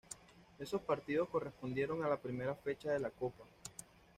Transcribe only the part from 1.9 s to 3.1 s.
a la primera fecha de